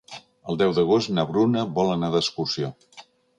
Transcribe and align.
El 0.53 0.57
deu 0.61 0.71
d'agost 0.77 1.11
na 1.17 1.25
Bruna 1.33 1.67
vol 1.77 1.93
anar 1.97 2.11
d'excursió. 2.17 2.73